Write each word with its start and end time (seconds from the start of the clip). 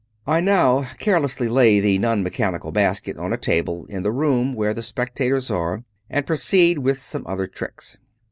I 0.25 0.39
now 0.39 0.87
carelessly 0.97 1.47
lay 1.47 1.79
the 1.79 1.99
non 1.99 2.23
mechanical 2.23 2.71
basket 2.71 3.17
on 3.17 3.31
a 3.33 3.37
table 3.37 3.85
in 3.85 4.01
the 4.01 4.11
room 4.11 4.55
where 4.55 4.73
the 4.73 4.81
spectators 4.81 5.51
are 5.51 5.83
and 6.09 6.25
proceed 6.25 6.79
with 6.79 6.99
some 6.99 7.21
other 7.27 7.45
trieks. 7.45 7.99